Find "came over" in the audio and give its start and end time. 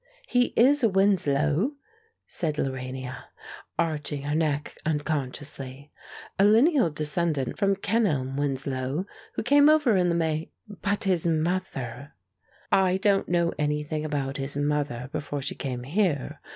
9.43-9.95